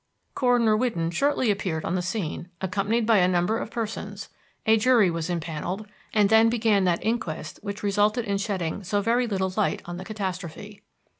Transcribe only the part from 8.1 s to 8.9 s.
in shedding